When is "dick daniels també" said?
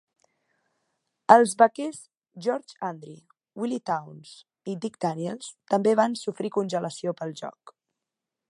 4.87-5.97